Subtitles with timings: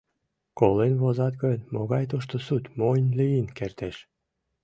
[0.59, 3.95] —Колен возат гын, могай тушто суд монь лийын кертеш?